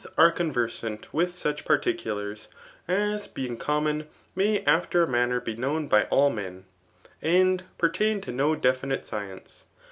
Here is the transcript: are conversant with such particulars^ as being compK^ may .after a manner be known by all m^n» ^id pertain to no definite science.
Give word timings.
are 0.17 0.31
conversant 0.31 1.13
with 1.13 1.35
such 1.35 1.63
particulars^ 1.63 2.47
as 2.87 3.27
being 3.27 3.55
compK^ 3.55 4.07
may 4.35 4.63
.after 4.65 5.03
a 5.03 5.07
manner 5.07 5.39
be 5.39 5.55
known 5.55 5.87
by 5.87 6.05
all 6.05 6.31
m^n» 6.31 6.63
^id 7.21 7.61
pertain 7.77 8.19
to 8.19 8.31
no 8.31 8.55
definite 8.55 9.05
science. 9.05 9.65